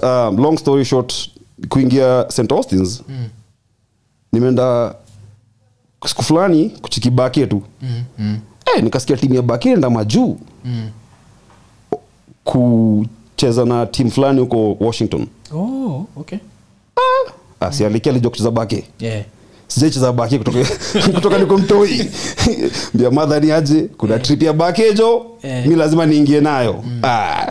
[0.00, 1.30] but um, long story short
[1.68, 3.02] kuingia st austins.
[3.08, 3.28] Mm.
[4.32, 4.94] nimeenda
[6.06, 7.62] siku fulani kuchiki bakie tu.
[7.82, 8.38] Mm, mm,
[8.76, 10.38] eh, nikasikia timu ya bakie enda majuu.
[10.64, 10.90] Mm.
[12.44, 15.26] kucheza na timu fulani huko washington.
[15.54, 16.38] Oh, okay.
[17.60, 19.24] ah, si aliki alijua kucheza bake Yeah.
[19.68, 20.58] sijaicheza bake kutoka,
[21.14, 22.10] kutoka niko mtoi.
[22.94, 25.66] Mbia madhani aje kuna trip ya bakejo yeah.
[25.66, 26.84] mi lazima niingie nayo.
[27.02, 27.46] Ah,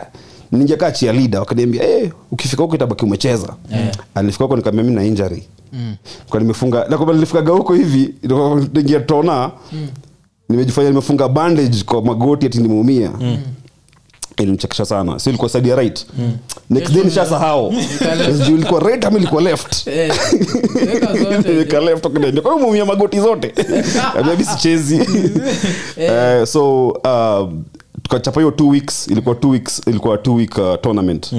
[0.51, 3.53] ningekaa chia lida wakaniambia hey, ukifika huko itabaki umecheza.
[3.71, 3.91] Yeah.
[4.15, 5.43] alifika huko nikaambia mi na injury.
[5.73, 5.95] Mm.
[6.29, 8.13] kwa nimefunga nakwamba nilifikaga huko hivi
[8.79, 9.51] ingia tona
[10.49, 13.11] nimejifanya nimefunga bandage kwa magoti ati nimeumia.
[14.37, 15.19] Ilimchekesha sana.
[15.19, 16.05] Si ilikuwa side ya right?
[16.69, 17.73] Next day nishasahau.
[18.37, 19.87] Sijui ilikuwa right ama ilikuwa left.
[19.87, 20.11] Eh,
[21.19, 21.47] zote.
[21.49, 23.53] Nimeweka left wakaniambia, kwa hiyo magoti zote.
[24.17, 25.01] Ambia, mi sichezi.
[25.97, 27.63] Eh, so um,
[28.09, 31.33] tukachapa hiyo two weeks ilikuwa two weeks ilikuwa two week uh, tournament.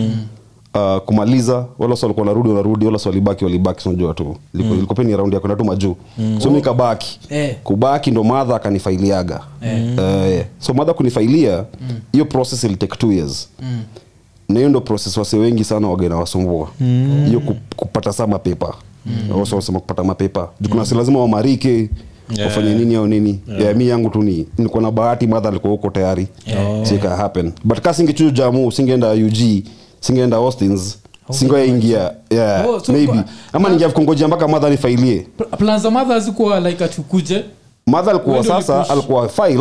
[0.75, 4.37] Uh, kumaliza walas walikuwa narudi wanarudi walas walibaki walibaki unajua tu.
[4.55, 5.97] Ilikuwa ilikuwa pia ni raundi ya kwenda tu majuu.
[6.39, 7.21] So mi kabaki.
[7.31, 7.57] Eh.
[7.65, 9.41] kubaki ndo madha akanifailiaga.
[9.62, 11.65] Eh, so madha kunifailia
[12.12, 13.49] hiyo process ilitake two years.
[13.62, 13.83] Mm.
[14.49, 16.69] na hiyo ndo process wase wengi sana wagena wasumbua.
[17.27, 17.55] Hiyo mm.
[17.77, 18.75] kupata saa mapepa
[19.07, 19.41] mm.
[19.53, 21.91] wasema kupata mapepa jukuna si lazima wamarike
[22.36, 22.48] Yeah.
[22.48, 23.41] wafanye nini au nini?
[23.61, 23.77] Yeah.
[23.77, 26.28] mi yangu tu ni niko na bahati madha alikuwa huko tayari.
[26.47, 26.87] Yeah.
[26.87, 27.53] so ika happen.
[27.64, 29.62] But ka singechuju jamu singeenda ug
[30.00, 30.98] singeenda austins
[31.31, 33.06] singoingia yeah, Oh, so maybe.
[33.12, 35.27] kwa- ama ningia kungojea mpaka madha nifailie.
[35.39, 37.45] Pl- plan za madha hazikuwa like atukuje
[37.87, 39.59] madha alikuwa sasa alikuwa file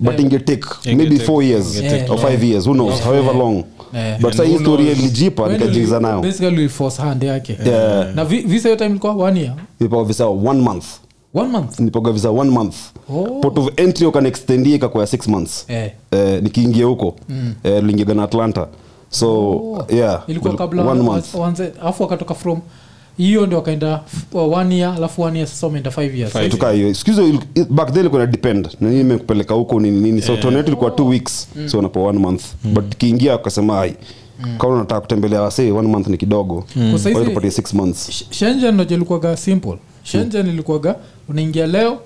[0.00, 0.20] but Yeah.
[0.20, 3.02] ingetake yeah, maybe four years yeah, or five years who knows?
[3.02, 3.64] However long.
[3.94, 4.20] Yeah.
[4.20, 6.20] but sa hii story ilijipa nikajiiza nayo.
[6.20, 7.58] basically uliforce hand yake.
[7.66, 8.14] Yeah.
[8.14, 9.54] na visa yo time ilikuwa one year?
[9.80, 10.84] Nipoga visa one month
[11.34, 11.80] one month?
[12.30, 12.76] One month.
[13.08, 13.40] Oh.
[13.42, 14.06] port of entry
[15.06, 15.64] six months.
[15.68, 15.90] Eh.
[16.10, 17.16] eh, nikiingia huko.
[17.64, 18.68] Eh, lingiaga na atlanta.
[19.10, 19.86] So Oh.
[19.90, 20.22] yeah.
[20.26, 21.34] Ilikuwa kabla one month.
[21.34, 22.60] wanze alafu wakatoka from
[23.16, 24.00] hiyo ndio wakaenda
[24.32, 26.32] uh, one year alafu one year sasa wameenda five years.
[26.32, 26.48] Five.
[26.50, 27.10] tukaa hiyo siku
[27.70, 28.68] back then ilikuwa depend.
[28.80, 30.22] Nini imekupeleka huko nini nini.
[30.22, 31.48] So tournament ilikuwa two weeks.
[31.66, 32.44] So unapo one month.
[32.64, 33.94] But kiingia akasema ai.
[34.58, 36.64] Kama unataka kutembelea wasee one month ni kidogo.
[36.76, 36.98] Mm.
[37.02, 38.08] kwa hiyo tupatie months.
[38.10, 40.96] Sh- Shenzhen ndio ilikuwaga simple Shenzhen ilikuwaga
[41.28, 42.00] unaingia leo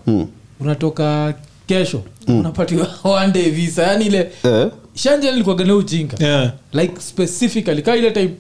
[0.60, 1.34] unatoka
[1.66, 3.82] kesho unapatiwa one day visa.
[3.82, 4.70] Yani ile yeah.
[4.94, 6.16] Shenzhen ilikuwaga leo ujinga.
[6.26, 6.52] Yeah.
[6.72, 8.30] like specifically kaa ile time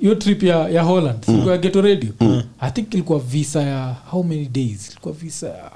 [0.00, 2.08] hiyo trip ya, ya holland ilikuwa ya geto radio.
[2.60, 4.88] I think ilikuwa visa ya how many days?
[4.90, 5.70] Ilikuwa visa ya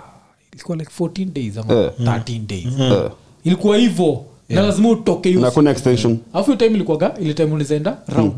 [0.52, 1.92] ilikuwa like 14 days ama yeah.
[2.00, 2.78] 13 days.
[2.78, 3.10] Yeah.
[3.44, 3.78] ilikuwa
[4.48, 5.28] hivyo na lazima utoke
[6.56, 8.32] time ilikuwaga ile time ulizaenda round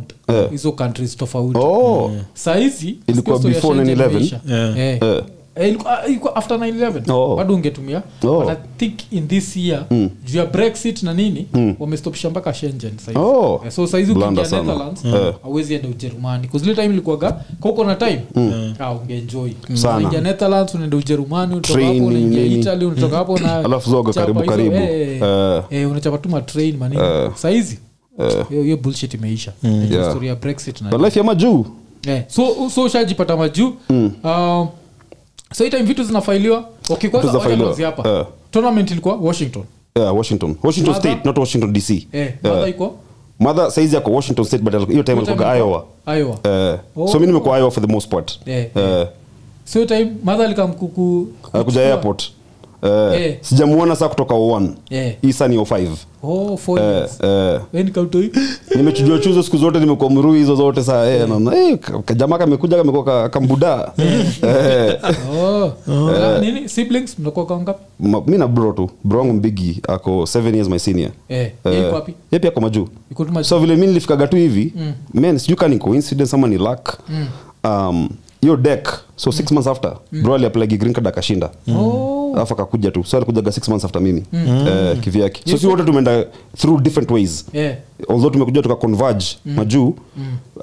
[0.50, 0.74] hizo mm.
[0.74, 0.74] yeah.
[0.74, 4.38] countries tofauti oh sahizi Ilikuwa before 9/11?
[4.48, 4.78] Yeah.
[4.78, 5.22] Eh.
[5.64, 7.36] Ilikuwa ilikuwa after 911 Oh.
[7.36, 8.02] bado ungetumia.
[8.24, 8.40] Oh.
[8.40, 9.84] but i think in this year
[10.24, 11.46] juu ya brexit na nini
[11.78, 13.18] wamestopisha mpaka shengen saizi.
[13.20, 13.58] Oh.
[13.62, 15.34] yeah, so saizi ukiingia netherlands Eh.
[15.44, 16.48] awezi enda ujerumani.
[16.48, 18.20] Kuzile time ilikuwaga kauko na time
[18.78, 19.50] ah, ungeenjoy.
[19.84, 21.54] Unaingia netherlands unaenda ujerumani
[22.00, 24.74] unaingia italy unatoka hapo na Alafu zoga chapa karibu karibu.
[24.76, 25.62] eh, Eh.
[25.70, 27.02] eh, unachapa tu matrain manini.
[27.34, 27.78] Saizi.
[28.50, 29.52] Hiyo bullshit imeisha.
[29.90, 30.24] Yeah.
[30.24, 31.66] ya brexit na life ya majuu.
[32.08, 33.72] Eh, so so ushajipata majuu.
[34.24, 34.68] Um,
[35.52, 36.60] so hii time vitu zinafailiwa.
[36.62, 37.66] Kwanza Vitu zinafailiwa.
[37.66, 38.08] tuanzie hapa.
[38.08, 38.26] Eh.
[38.50, 39.62] tournament ilikuwa washington.
[39.96, 40.56] Yeah, washington.
[40.62, 41.12] Washington Mother?
[41.12, 42.94] state not washington dc eh, mother iko?
[43.40, 45.84] Madha saizi yako washington state but hiyo time alikuwa iowa.
[46.18, 46.38] iowa.
[46.44, 47.08] Eh, Oh.
[47.08, 48.38] so mi nimekuwa iowa for the most part.
[48.46, 49.06] Eh, Eh,
[49.64, 52.30] so hiyo time mother alikamkuku alikuja airport
[52.82, 53.36] Eh, Eh.
[53.40, 55.16] sijamuona saa kutoka o1 Eh.
[55.22, 55.88] hii saa ni o5
[56.22, 57.18] oh four Eh, years.
[57.22, 58.32] eh, Then kautoi
[58.76, 63.28] nimechujua chuzo siku zote nimekuwa mrui hizo zote saa eh, naona eh, ka- kamekuja kamekuwa
[63.28, 63.92] kambuda.
[63.98, 64.96] Eh,
[65.42, 65.72] oh.
[65.86, 66.68] Na nini?
[66.68, 67.18] Siblings?
[67.18, 68.90] Mnakuwa kwa ngapi ma- mi na bro tu.
[69.04, 71.10] Bro wangu mbigi ako seven years my senior.
[71.28, 71.40] Eh.
[71.40, 72.14] Eh, yeye iko wapi?
[72.32, 72.88] Yeye pia ako majuu
[73.42, 74.72] so vile mi nilifikaga tu hivi
[75.14, 76.98] men sijui ka ni coincidence ama ni luck.
[77.64, 78.08] Um,
[78.40, 79.92] hiyo deck so six months after
[80.22, 81.50] bro aliaplagi green card akashinda.
[81.76, 83.04] Oh alafu akakuja tu.
[83.04, 84.22] So alikujaga six months after mimi.
[84.32, 85.50] Eh, kivyake.
[85.50, 86.24] So si wote tumeenda
[86.56, 87.44] through different ways.
[87.52, 87.76] Yeah.
[88.08, 89.94] although tumekuja tuka converge majuu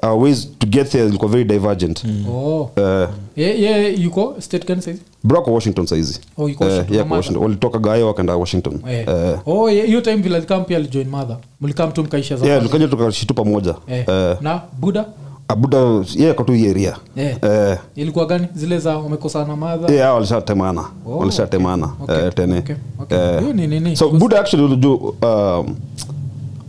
[0.02, 2.04] our ways to get there ilikuwa very divergent.
[2.32, 5.00] Oh Eh, yeah, yeah, yuko state gani saizi?
[5.24, 6.20] Brako washington saizi.
[6.38, 7.42] Oh, yuko Eh, yeah, Washington.
[7.42, 8.80] walitoka gayo wakaenda washington.
[8.90, 9.04] Eh.
[9.08, 11.36] Eh, oh ye- hiyo time vile alikam pia alijoin mother.
[11.60, 14.04] Mlikam tu mkaisha yeah, tukaja tukashitu pamoja eh.
[14.08, 15.04] Eh, na buda
[15.48, 15.78] abuda
[16.16, 17.36] ye ako tu hii area eh.
[17.42, 22.16] Eh, ilikuwa gani zile za wamekosana madha yeah, walishatemana Oh, walishatemana okay.
[22.16, 23.18] eh, tene Okay, okay.
[23.18, 25.76] Eh, ni so buda actually ulijua, um,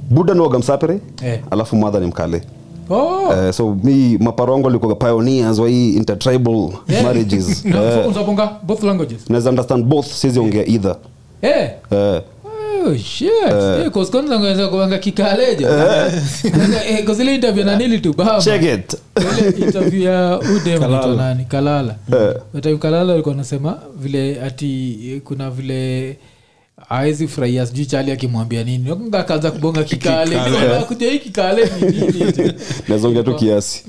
[0.10, 1.40] buda ni wagamsapere Eh.
[1.52, 2.42] alafu madha ni mkale
[2.90, 3.28] Oh.
[3.30, 7.04] Uh, so mi maparongo alikuwa pioneers wa hii intertribal Yeah.
[7.04, 10.74] marriages so Eh, both languages naweza understand both siziongea yeah.
[10.74, 10.96] either
[11.42, 11.72] yeah.
[11.92, 12.22] Eh,
[12.84, 13.30] Oh, shit.
[13.84, 13.90] Eh,
[14.72, 17.04] kwanza kikalejo Eh,
[17.36, 18.42] interview na nili tu baba.
[18.42, 18.98] check it.
[19.40, 21.00] Ile interview ya udem Kalala.
[21.04, 21.46] anaitwa nani?
[21.46, 21.96] Kalala.
[22.14, 22.34] Eh.
[22.62, 26.18] time kalala alikuwa anasema vile ati eh, kuna vile
[26.90, 28.92] awezi furahia sijui chali akimwambia nini.
[29.12, 30.40] Akaanza kubonga kikale.
[31.00, 31.70] Hii kikale
[32.90, 33.84] nazongea tu kiasi.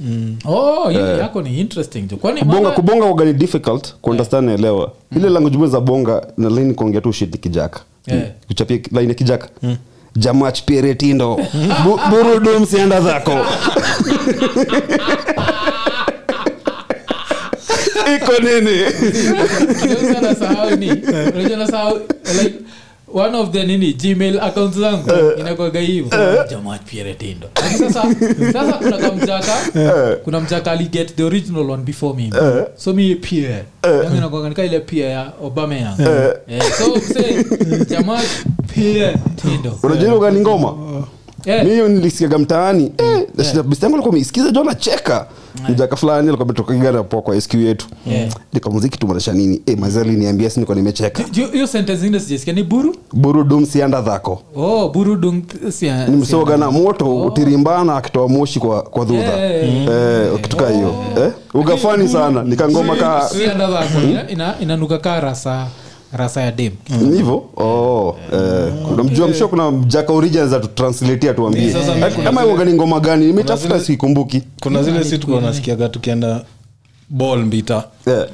[0.45, 5.67] Oh hii yako ni interesting kwani kubonga kubonga waga ni difficult kuundestand elewa ile language
[5.67, 8.23] za bonga nalaini kuongea tu shit kijaka Yeah.
[8.47, 9.49] kuchapia laini kijaka.
[10.17, 11.35] Jamach pieretindo
[11.85, 13.33] Bu- burudum sienda zako.
[18.17, 18.85] Iko nini
[23.09, 23.93] Unajua unajua one of the nini?
[23.93, 25.11] Gmail account zangu.
[25.39, 26.11] Inakwaga hivo
[26.51, 27.49] jamaa pierre tindo
[27.79, 28.03] sasa
[28.53, 29.53] sasa kuna kamjaka
[30.25, 32.31] kuna mjaka aliget the original one before me.
[32.77, 36.03] So mi pier Nami nakuanga nika ile pier ya obama yangu
[36.49, 37.45] Eh, so mse
[37.89, 38.21] jamaa
[38.75, 40.75] pieretindo unajua ile ugani ngoma
[41.47, 41.65] Eh.
[41.65, 42.93] mi nilisikiaga mtaani.
[42.99, 43.63] Eh, yeah.
[43.63, 45.27] bistangu alikuwa ameisikiza jo nacheka
[45.69, 46.47] mjaka fulani alikuwa
[47.03, 47.87] poa kwa SQ yetu.
[48.07, 48.33] Yeah.
[48.53, 49.63] nikamuziki tumanisha nini?
[49.67, 51.25] Eh, mazali niambia si nilikuwa nimecheka.
[51.53, 52.95] Hiyo sentence ingine sijasikia ni buru?
[53.13, 54.43] Burudum sianda dhako.
[54.57, 55.17] Oh buru
[56.57, 60.33] na moto utirimbana akitoa moshi kwa, kwa dhudha Yeah.
[60.35, 60.95] eh, kituka hiyo.
[61.19, 62.43] Eh, ugafani sana.
[62.45, 63.29] Nikangoma ka
[63.69, 65.67] dhako ina- inanuka kaa rasa
[66.17, 66.73] rasa ya dem.
[67.17, 67.51] Hivo?
[67.57, 69.05] Oh, eh, kuna
[71.35, 72.41] tuambie Sasa Eh, ama
[72.75, 73.27] ngoma gani?
[73.27, 74.43] nimetafuta sikumbuki.
[74.61, 76.45] kuna zile si nasikiaga tukienda
[77.09, 77.85] ball mbita.
[78.07, 78.27] Eh,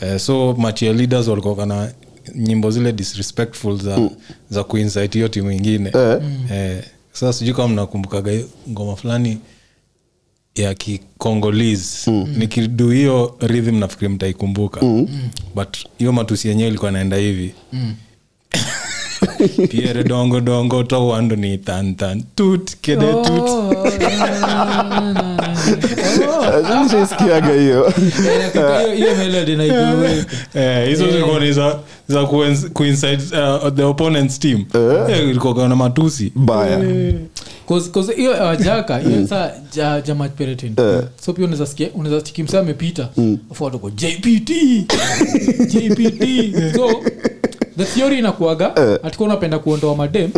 [0.00, 1.90] eh, so machia leaders walikuwa kana
[2.36, 3.98] nyimbo zile disrespectful za,
[4.50, 5.92] za kuinsit hiyo timu ingine.
[5.94, 6.18] Eh.
[6.52, 6.82] eh,
[7.12, 8.32] sasa sijui kama mnakumbukaga
[8.70, 9.38] ngoma fulani
[10.60, 12.34] ya kikongolese mm.
[12.38, 15.08] nikidu hiyo rhythm nafikiri mtaikumbuka mm.
[15.54, 17.94] but hiyo matusi yenyewe ilikuwa naenda hivi mm.
[19.68, 23.48] Piere dongo dongo to wando ni tantan tut kede tut.
[23.48, 23.84] Oh,
[26.44, 27.92] eh, nishaisikiaga hiyo
[29.56, 30.08] naijua.
[30.54, 31.78] Eh, hizo zilikuwa ni za,
[32.08, 32.24] za
[33.32, 34.64] uh, the opponent's team.
[35.08, 36.32] Eh, ilikuwa na matusi.
[36.34, 36.78] Baya
[37.68, 40.74] 'Cause- 'cause hiyo ya wajaka hiyo saa ja- jamaa peretin.
[41.24, 41.88] So pia unaweza sikia
[42.60, 43.08] amepita.
[43.16, 43.38] Mm.
[43.50, 44.50] afu watu jpt
[45.68, 46.24] jpt
[46.76, 47.02] so
[47.80, 50.30] the theory inakuaga atikuwa unapenda kuondoa madem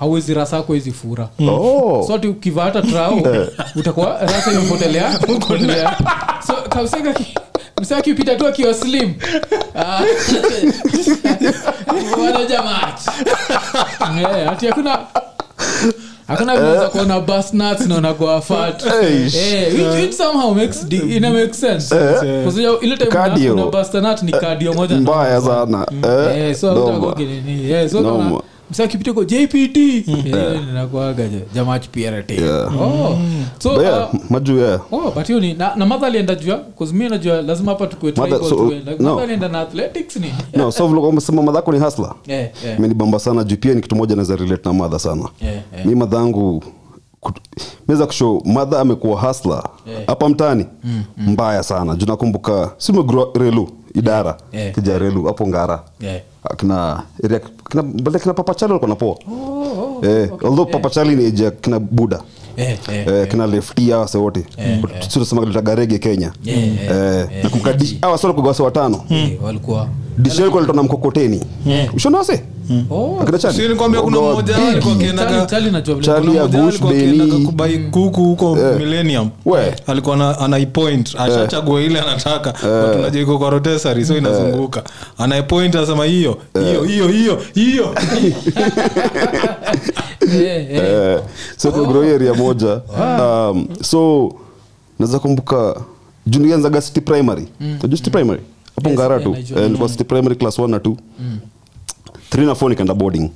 [0.00, 1.28] hauwezi rasa ako hizi fura.
[1.48, 2.04] Oh.
[2.06, 3.20] so ati ukivaa hata trao
[3.76, 5.18] utakuwa rasa imepotelea
[5.48, 5.96] potelea
[6.46, 7.14] so kamsega
[7.80, 9.14] msee akipita tu akiwa slim.
[9.74, 10.00] Ah,
[12.24, 13.00] wanaja match
[14.20, 14.98] Eh, ati hakuna
[16.28, 17.20] hakuna vinaweza kuona
[19.02, 19.34] Eish.
[19.34, 20.14] Eh, which, which
[20.54, 21.88] makes di- ina make sense.
[21.88, 22.50] Sababu
[22.84, 23.54] ile time una- Cardio.
[23.54, 25.86] una bust a nut ni kadio moja mbaya sana.
[26.04, 26.74] Eh, eh, so.
[27.70, 28.40] Eh, Noma.
[28.68, 29.76] Kama msa kipita jpt
[30.66, 32.30] ninakuaga je, jamaa PRT.
[32.30, 32.70] Yeah.
[33.58, 34.80] So But yeah, maju yeah.
[35.14, 36.60] but hiyo ni na, na madha alienda jua
[36.92, 39.10] mi najua lazima hapa tukue Madha- tribal so, tuwe- like, no.
[39.10, 41.00] madha alienda na athletics ni no so vile
[41.42, 42.14] madhako ni hasla
[42.78, 45.86] imenibamba sana juu pia ni kitu moja naweza relate na madha sana yeah, yeah.
[45.86, 46.64] mi madhangu
[47.88, 50.02] meza kusho madha amekuwa hasla Yeah.
[50.28, 51.30] mtaani mm, mm.
[51.32, 54.74] mbaya sana juu nakumbuka simegro relu idara Yeah.
[54.74, 56.20] kija relu hapo ngara Yeah.
[56.56, 57.40] Kina area
[57.70, 61.78] kina bale kina papachali walikuwa napoa Oh, oh, eh, although papachali ni age ya kina
[61.80, 62.22] buda
[62.58, 64.44] eh, eh, eh, kina lefti hawa wote.
[65.12, 66.32] Tunasema litagarege kenya.
[66.44, 67.72] Yeah, yeah, Eh, nakumbuka
[68.02, 68.18] hawa
[68.62, 69.04] watano.
[69.10, 69.88] Eh, walikuwa
[70.82, 71.40] mkokoteni.
[71.96, 72.42] Ushona wase?
[73.22, 74.62] Akina chali Si nikwambia kuna Oh, mmoja big.
[74.62, 77.30] wao alikuwa Charlie- akiendaga Charlie najua vile- Charlie kuna ya mmoja wao Bush, alikuwa akiendaga
[77.32, 77.46] Benny.
[77.46, 79.30] kubai kuku huko millennium.
[79.46, 79.74] We.
[79.86, 82.52] alikuwa anaipoint ashachagua ile anataka.
[82.52, 84.82] But unajua kwa rotesari so inazunguka.
[85.18, 87.94] Anaipoint asema hiyo hiyo hiyo hiyo hiyo.
[87.94, 88.34] eh, eh.
[88.56, 89.92] Eh,
[91.56, 92.80] so kagro area moja.
[93.00, 94.32] Um, so
[94.98, 95.80] naweza kumbuka
[96.26, 97.48] junianzaga city primary.
[97.60, 98.40] Najua city primary?
[98.76, 99.34] Hapo Yes, ngara yeah, tu.
[99.56, 100.94] Eh, nilikuwa city primary class 1 na 2
[102.30, 103.30] 3 na 4 nikaenda boarding.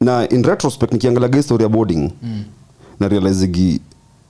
[0.00, 2.44] Na in retrospect nikiangalaga historia boarding mm.
[3.00, 3.80] na realizigi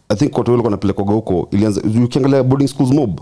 [0.08, 3.20] i think watu walikuwa napelekwaga huko ilianza ukiangalia boarding schools mob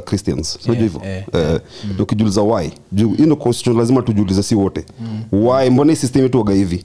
[0.00, 0.58] christians.
[0.62, 1.00] Hivyo.
[1.04, 1.60] eh, eh,
[1.94, 2.06] ndio
[2.42, 2.70] why?
[2.92, 3.36] Juu hii ndio
[3.78, 4.84] lazima tujiulize si wote.
[5.32, 5.70] Why?
[5.70, 6.84] Mbona hii system yetu waga hivi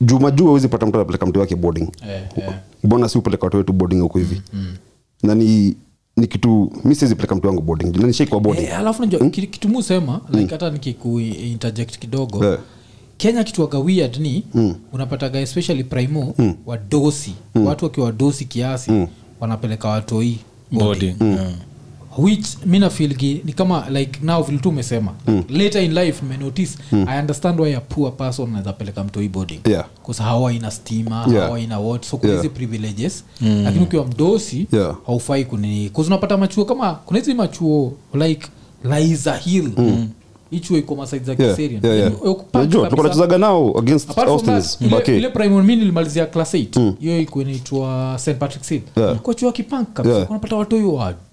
[0.00, 1.88] juu majuu hawezi pata mtu anapeleka mtu wake boarding.
[2.08, 2.54] Yeah, yeah.
[2.84, 4.42] mbona si upeleka watu wetu boarding huko hivi?
[5.22, 5.76] Na ni
[6.16, 7.96] ni kitu mi siwezi peleka mtu wangu boarding.
[7.96, 8.62] Nishaikuwa boarding.
[8.66, 12.58] Hey, alafu najua ki- kitu mu sema like hata nikiku interject kidogo yeah
[13.16, 14.44] kenya kituaga weird ni
[14.92, 16.34] unapataga especially primo
[16.66, 17.34] wadosi.
[17.54, 19.06] Watu wakiwa wadosi kiasi
[19.40, 20.38] wanapeleka watoi
[20.72, 21.52] Boarding, yeah.
[22.18, 25.12] Which mi nafilgi ni kama like now vile tu umesema
[25.48, 29.84] later in life nimenotice i understand why a poor person anaweza peleka mtoi boarding Yeah.
[30.02, 31.44] bcause hawaina stima Yeah.
[31.46, 32.44] hawaina so kuna Yeah.
[32.50, 33.62] privileges mm.
[33.64, 34.96] lakini ukiwa mdosi Yeah.
[35.06, 38.48] haufai kunini bcause unapata machuo kama kuna hizi machuo like
[38.84, 39.70] liza hill
[40.50, 40.94] ichuo iko
[41.24, 41.34] za
[43.38, 43.70] nao
[45.62, 49.16] mi nilimalizia class 8 hiyo iko inaitwa st patrick hill Yeah.
[49.16, 50.30] kwa chuo kipank kabisa Yeah.
[50.30, 50.76] unapata watu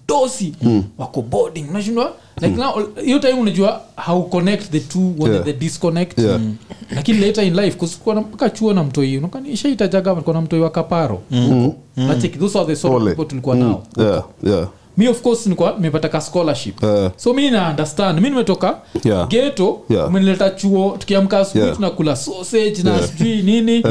[0.08, 0.84] hiyo mm.
[0.98, 1.64] wako boarding.
[1.70, 2.12] Unashindwa?
[2.40, 2.72] Like now
[3.04, 5.44] hiyo time unajua how connect the two when Yeah.
[5.44, 6.18] the disconnect?
[6.18, 6.40] Yeah.
[6.94, 11.22] lakini later in life kusikua mpaka chuo na mtoi unakanishaitajagawa kuna mtoi wa kaparo.
[11.96, 13.82] Nacheki those are the sort of people tulikuwa nao.
[13.96, 14.68] Yeah, yeah.
[14.96, 16.82] mi of course nilikuwa nimepata ka scholarship.
[16.82, 18.20] Uh, so mi na understand.
[18.20, 19.28] Mi nimetoka Yeah.
[19.28, 20.08] geto Yeah.
[20.08, 21.76] umenileta chuo tukiamka asubuhi Yeah.
[21.76, 23.82] tunakula sausage na sijui nini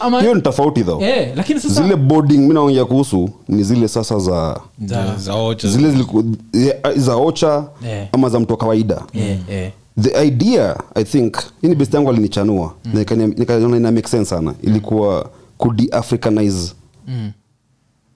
[0.00, 4.18] ama hiyo ni tofauti eh, lakini sasa zile boarding mi naongea kuhusu ni zile sasa
[4.18, 5.68] za za- za ocha.
[5.68, 6.24] zile ziliku,
[6.96, 8.08] za ocha yeah.
[8.12, 9.02] ama za mtu wa kawaida.
[9.14, 9.70] Yeah, yeah
[10.00, 12.74] the idea i think hii ni best yangu alinichanua.
[12.84, 12.92] Mm.
[13.36, 14.54] nikaona ina make sense sana.
[14.62, 16.72] Ilikuwa kudeafricanize
[17.08, 17.32] Mm.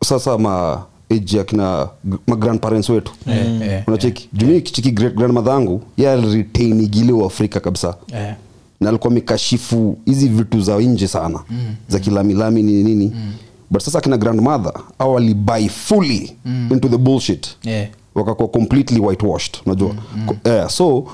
[0.05, 1.89] sasa ma age akina
[2.27, 3.13] magrandparents wetu.
[3.27, 4.29] Eh, eh, unacheki?
[4.33, 6.81] jumii kichiki great grandmother yangu ye aliretain
[7.27, 7.95] afrika kabisa.
[8.15, 8.35] Eh.
[8.81, 11.75] Na alikuwa amekashifu hizi vitu za nje sana mm.
[11.89, 13.33] za kilamilami nini nini mm.
[13.71, 16.69] but sasa akina grandmother au walibuy fully mm.
[16.73, 17.89] into the bullshit yeah.
[18.15, 20.29] wakakuwa completely whitewashed unajua mm.
[20.45, 21.05] eh, so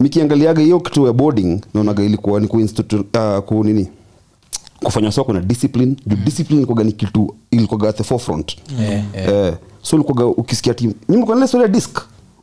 [0.00, 3.88] mikiangaliaga hiyo kitu ya boarding naonaga ilikuwa ni kuinstitu, uh, ku nini
[4.84, 9.46] kufanya soko na discipline juu discipline ilikuwaga ni kitu ilikuwaga at the forefront yeah, yeah.
[9.48, 11.98] eh, so ilikuwaga ukisikia tim nyinyi mko na ile story ya disc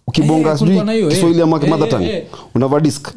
[0.08, 1.08] ukibonga Eh, sijui eh.
[1.10, 3.08] kiswahili ama Eh, mother tongue unavaa disc.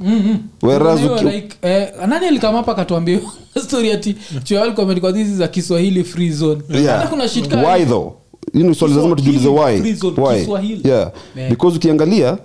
[0.62, 3.20] Whereas Kuna hiyo like, eh, nani alikamapa akatuambia
[3.66, 6.62] story ati chuo alikuwa hizi za kiswahili free zone.
[6.70, 6.96] Yeah.
[6.98, 8.12] Hata kuna shit why though?
[8.52, 9.80] Hii swali lazima tujiulize why.
[10.16, 10.38] why?
[10.40, 10.88] Kiswahili.
[10.88, 11.12] yeah.
[11.36, 11.50] Yeah.
[11.50, 12.38] because ukiangalia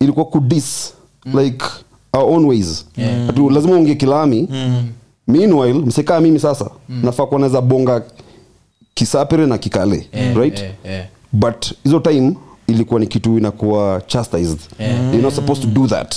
[0.00, 0.94] ilikuwa kudis
[1.34, 1.64] like
[2.12, 2.86] our own ways.
[3.28, 4.48] Atu lazima unge kilami
[5.28, 8.02] meanwhile msekaa mimi sasa nafaa kuwa naweza bonga
[8.94, 10.58] kisapere na kikale yeah, right?
[10.58, 11.06] yeah, yeah.
[11.32, 12.36] but hizo time
[12.70, 16.14] ilikuwa ni kitu inakuwa chastised you're not supposed to do that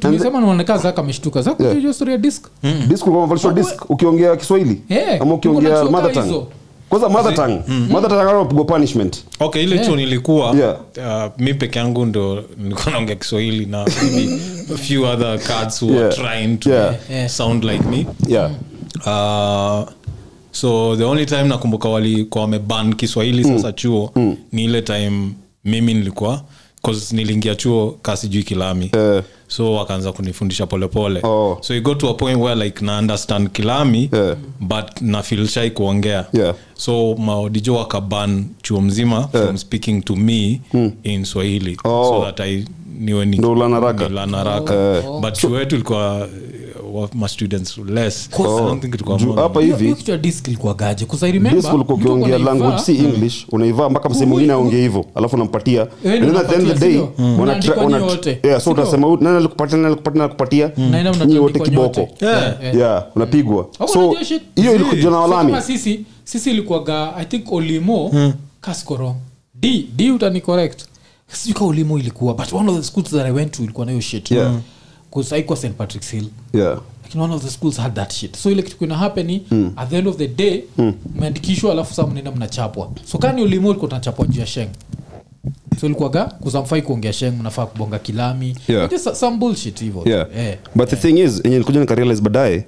[0.00, 1.76] tulisema naonekana zaka ameshtuka zaka Yeah.
[1.78, 2.44] hiyo story ya disc
[2.88, 5.22] disk ulikuwa unavalishwa disk ukiongea kiswahili yeah.
[5.22, 6.46] ama ukiongea mother tongue
[6.88, 9.86] kwanza mother tongue mother tongue anapigwa punishment okay ile Yeah.
[9.86, 10.76] chuo nilikuwa Yeah.
[11.26, 14.32] uh, mi peke yangu ndo nilikuwa naongea kiswahili na maybe
[14.74, 16.04] a few other cards who Yeah.
[16.06, 16.94] are trying to Yeah.
[17.10, 17.28] Yeah.
[17.28, 18.50] sound like me yeah
[19.06, 19.88] uh,
[20.54, 24.12] so the only time nakumbuka walikuwa wameban kiswahili sasa chuo
[24.52, 25.30] ni ile time
[25.64, 26.42] mimi nilikuwa
[27.12, 28.90] niliingia chuo kasijui kilami.
[28.94, 31.58] Uh, so wakaanza kunifundisha polepole Oh.
[31.60, 34.36] so got to a point where like na understand kilami Yeah.
[34.60, 36.26] but na feel shy kuongea.
[36.32, 36.54] Yeah.
[36.74, 40.60] so maodijo wakaban chuo mzima from speaking to me
[41.02, 41.76] in swahili.
[41.84, 42.04] Oh.
[42.04, 42.64] so that I
[43.00, 43.38] niwe ni-
[44.08, 44.74] nilearn haraka.
[44.74, 45.02] Eh.
[45.20, 46.28] but chuo yetu ilikuwa
[47.14, 47.28] ma
[47.88, 48.28] less.
[48.32, 50.74] I don't think ilikuwa Juu more hapa than- Hiyo- hiyo hivi kitu ya disc ilikuwa
[50.74, 54.80] gaje 'Cause I remember disc ulikuwa ukiongea language si english unaivaa mpaka msee mwingine aongee
[54.82, 55.86] hivyo alafu unampatia.
[58.60, 62.00] So utasema "Huyu, nani alikupatia nani alikupatia nani alikupatia Naenda nyinyi wote kiboko?
[62.00, 62.74] Eh.
[62.76, 63.06] yeah.
[63.16, 63.68] Unapigwa.
[63.92, 64.14] So
[64.56, 68.10] hiyo ilikuja na walami sisi sisi ilikuwaga i think olimo
[68.60, 69.14] kaskorong
[69.54, 70.80] d d utani correct
[71.28, 74.00] sijui ka olimo ilikuwa but one of the schools that i went to ilikuwa nayo
[74.00, 74.30] shit.
[74.30, 74.52] Yeah.
[75.14, 76.24] Bcause haikuwa st patrick's hill.
[76.52, 76.80] Yeah.
[77.02, 78.36] Lakini one of the schools had that shit.
[78.36, 79.40] So ile kitu kuna happen
[79.76, 80.62] at the end of the day
[81.16, 82.90] mmeandikishwa alafu saa mnaenda mnachapwa.
[83.12, 84.68] So kani ulimo ulikuwa tunachapwa juu ya sheng?
[85.80, 88.56] So ilikuwaga kuzamfai kuongea sheng mnafaa kubonga kilami.
[88.68, 88.90] Yeah.
[88.90, 90.02] Just some bullshit hivyo.
[90.06, 90.28] Yeah.
[90.36, 90.56] Yeah.
[90.74, 92.64] but the thing is enye nikuja nikarealize baadaye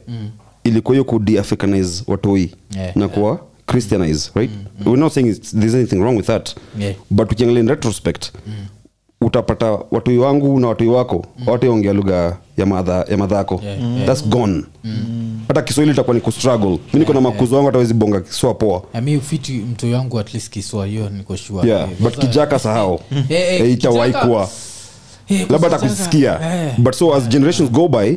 [0.65, 4.51] ilikuwa hiyo kudeafricanize watoi Yeah, na kuwa christianize right?
[4.87, 6.57] We're not saying there's anything wrong with that.
[6.79, 6.95] Yeah.
[7.11, 8.33] but ukiangalia in retrospect
[9.27, 13.61] utapata watui wangu na watui wako wataongea lugha ya madha ya madhako.
[13.65, 14.63] Yeah, thats gone.
[15.49, 18.83] Hata kiswahili itakuwa ni kustruggle mi niko na makuzo wangu hatawezi bonga kiswa poa.
[19.03, 21.69] Mi ufiti mtu yangu at least kiswa hiyo niko sure.
[21.69, 23.01] Yeah Eh, but kijaka sahau.
[23.29, 24.49] Hey, hey, Eh, itawahi kuwa.
[25.27, 26.39] Hey, labda atakusikia.
[26.39, 26.71] hey.
[26.79, 28.17] but so as generations go by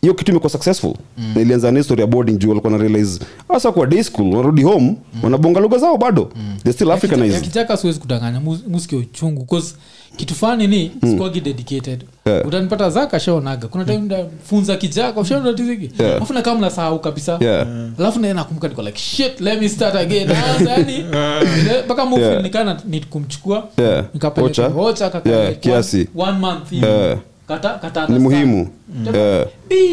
[0.00, 0.94] hiyo kitu imekuwa successful.
[1.34, 4.62] Na ilianza na history ya boarding juu walikuwa na realize hasa kwa day school wanarudi
[4.62, 6.32] home wanabonga lugha zao bado.
[6.64, 7.42] They still africanized.
[7.42, 9.74] Kichaka siwezi kudanganya musiki uchungu bcause
[10.16, 12.46] kitu fani ni sikuagi dedicated Yeah.
[12.46, 16.30] utanipata zaka shaonaga kuna time ndafunza kijaka ushaonatiziki Yeah.
[16.30, 17.66] na kama nasahau kabisa Yeah.
[17.98, 20.30] alafu naye nakumbuka niko like shit let me start again
[20.66, 21.04] yani
[21.84, 22.42] mpaka mufil Yeah.
[22.42, 24.04] nikana ni kumchukua Yeah.
[24.14, 24.70] nikapeleka
[25.10, 26.08] kaka Yeah, kiasi.
[26.16, 26.86] one, one month hivi.
[26.86, 27.18] Yeah.
[27.48, 28.68] Kata kata ni muhimu
[29.14, 29.46] Eh.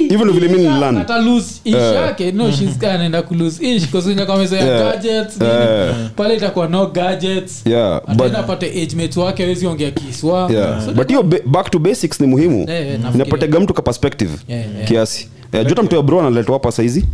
[0.10, 0.98] hivyo ndo vile mi nililearn.
[0.98, 1.94] kata lose inch Eh.
[2.34, 4.84] no she's anaenda ku lose inch kwa sababu kama amezoea Yeah.
[4.92, 5.96] gadgets nini Eh.
[6.16, 8.02] pale itakuwa no gadgets Yeah,
[8.40, 10.86] apate age wake hawezi ongea kiswa Yeah.
[10.86, 13.12] So but hiyo back to basics ni muhimu Eh, eh, nafikiria.
[13.16, 14.88] inapatega mtu ka perspective Yeah, yeah.
[14.88, 17.06] kiasi Eh, juta mtu ya bro analetwa hapa saizi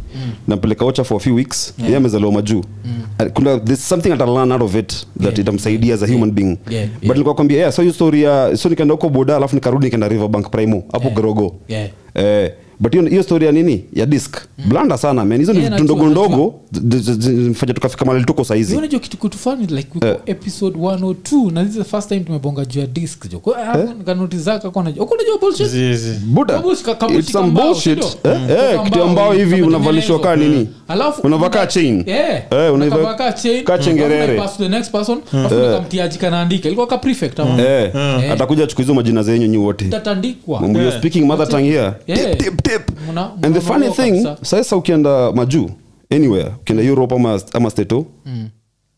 [0.48, 2.64] nampeleka ocha for a few weeks yeye amezaliwa majuu
[3.20, 4.88] Uh, kuna there's something ata learn out of it
[5.20, 5.40] that Yeah.
[5.40, 6.90] itamsaidia as a human being Yeah, yeah.
[7.02, 10.08] but nilikuwa kwambia yeah, so hiyo story ya so nikaenda huko boda alafu nikarudi nikaenda
[10.08, 11.16] riverbank primo hapo Yeah.
[11.16, 11.90] gorogo Yeah.
[12.16, 13.86] eh, but hiyo hiyo story ya nini?
[13.94, 15.38] Ya disk blanda sana man.
[15.40, 18.76] Hizo ni vitu ndogo ndogo zimefanya tukafika mahali tuko saizi.
[18.76, 20.18] Unajua kitu kitu fani like we Eh.
[20.26, 23.78] episode 102 na this is the first time tumebonga juu ya disc jo Kwa- ah,
[24.06, 25.68] kanoti zake ako najua uko unajua bullshit.
[25.68, 26.12] Zizi.
[26.26, 28.04] buda Kabushi ka- kabushi it's some bullshit.
[28.04, 28.48] eh, Mm.
[28.50, 30.70] eh, kitu ambao hivi unavalishwa kaa nini?
[30.88, 32.04] Alafu unavaa kaa chain.
[32.08, 32.72] Eh, Eh,
[33.42, 34.34] chain, chengerere.
[34.40, 37.62] alafu the next person, alafu nikamtiaji kanaandika ilikuwa ka prefect ama?
[37.62, 38.32] Eh, Eh.
[38.32, 39.86] atakuja hizo majina zenyu nyi wote.
[39.86, 41.92] Tatandikwa When speaking mother tongue here
[42.72, 42.98] Tip, tip.
[43.08, 43.96] Muna- and the funny muna-
[44.36, 45.70] thing sasa ukienda majuu
[46.10, 48.06] anywhere ukienda europe ama, ama stato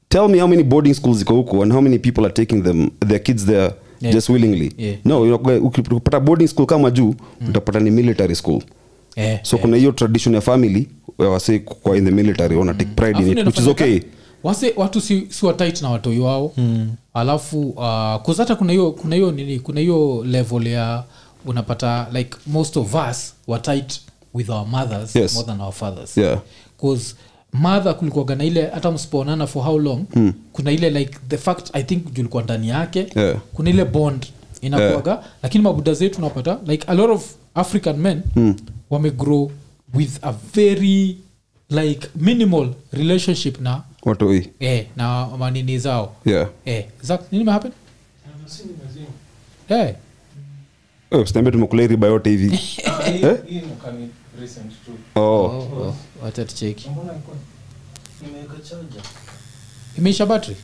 [0.09, 2.89] tell me how many boarding schools ziko huko and how many people are taking them
[3.07, 4.15] their kids there Yeah.
[4.15, 4.73] just willingly.
[4.77, 4.95] Yeah.
[5.05, 5.21] no
[5.63, 7.15] ukipata boarding school kama juu
[7.49, 8.61] utapata ni military school.
[9.15, 9.65] Yeah, so yeah.
[9.65, 13.37] kuna hiyo tradition ya family wase kwa in the military wana take pride Afine in
[13.37, 13.99] it which is okay.
[14.43, 16.53] wase watu si, si watit na watoi wao.
[17.13, 21.03] Alafu uh, kuzata kuna hiyo kuna hiyo nini kuna hiyo level ya
[21.45, 24.01] unapata like most of us watit
[24.33, 25.33] with our mothers Yes.
[25.33, 26.39] more than our fathers Yeah.
[26.81, 27.15] cause
[27.53, 30.33] mother kulikuwaga na ile hata msipoonana for how long mm.
[30.53, 33.37] kuna ile like the fact i think julikuwa ndani yake Yeah.
[33.53, 34.25] kuna ile bond
[34.61, 35.23] inakuaga yeah.
[35.43, 38.55] lakini mabuda zetu unapata like a lot of african men mm.
[38.89, 39.51] wamegrow
[39.93, 41.17] with a very
[41.69, 47.71] like minimal relationship na watoi eh, na manini zao yeah eh, Zak, nini mehappen
[49.69, 49.95] eh, Eh,
[51.21, 52.59] usiniambie tumekula riba yote hivi.
[55.15, 55.21] Oh.
[55.21, 56.89] oh, oh, wacha tucheki.
[59.97, 60.57] Imeisha battery